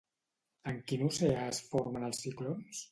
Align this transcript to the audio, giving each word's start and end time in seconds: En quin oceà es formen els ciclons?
En 0.71 0.79
quin 0.91 1.05
oceà 1.11 1.45
es 1.53 1.61
formen 1.69 2.11
els 2.11 2.27
ciclons? 2.27 2.77